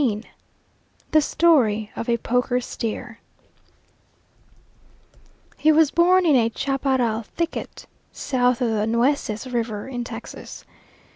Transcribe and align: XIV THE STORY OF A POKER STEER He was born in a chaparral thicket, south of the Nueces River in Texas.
XIV 0.01 0.25
THE 1.11 1.21
STORY 1.21 1.91
OF 1.95 2.09
A 2.09 2.17
POKER 2.17 2.59
STEER 2.59 3.19
He 5.57 5.71
was 5.71 5.91
born 5.91 6.25
in 6.25 6.35
a 6.35 6.51
chaparral 6.55 7.21
thicket, 7.21 7.85
south 8.11 8.61
of 8.61 8.71
the 8.71 8.87
Nueces 8.87 9.45
River 9.45 9.87
in 9.87 10.03
Texas. 10.03 10.65